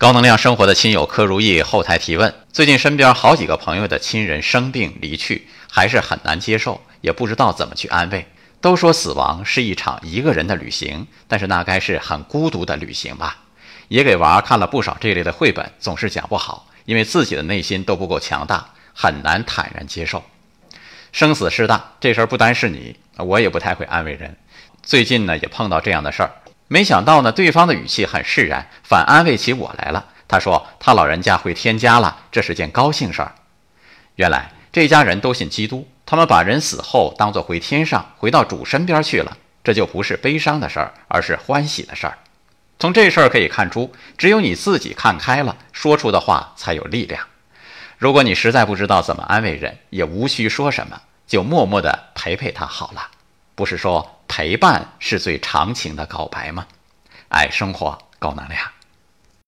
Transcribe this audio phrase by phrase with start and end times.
[0.00, 8.26] 高能量生活的亲友柯如意后台提问：最近身边好几个朋友的亲人生病离去，还是很难接受，也不知道怎么去安慰。
[8.62, 13.40] 都说死亡是一场一个人的旅行，但是那该是很孤独的旅行吧？
[13.88, 20.24] 也给娃看了不少这类的绘本，总是讲不好，因为自己的内心都不够强大，很难坦然接受。
[21.12, 24.34] 生死事大，这事儿不单是你，我也不太会安慰人。
[24.82, 26.30] 最近呢，也碰到这样的事儿。
[26.72, 30.06] 没想到呢，对方的语气很释然，反安慰起我来了。
[30.28, 33.34] 他说他老人家回天家了，这是件高兴事儿。
[34.14, 39.36] 原来这家人都信基督，他们把人死后当作回天上，回到主身边去了。
[39.64, 42.16] 这就不是悲伤的事儿，而是欢喜的事儿。
[42.78, 47.26] 从这事儿可以看出，只有你自己看开了，说出的话才有力量。
[47.98, 53.08] 如果你实在不知道怎么安慰人，也无需说什么，就默默地陪陪他好了。
[53.56, 56.66] 不是说陪伴是最长情的告白吗？
[57.28, 58.58] 爱生活，高能量。